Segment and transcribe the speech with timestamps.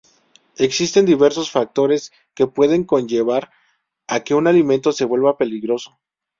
[0.57, 3.51] Existen diversos factores que pueden conllevar
[4.07, 5.99] a que un alimento se vuelva peligroso.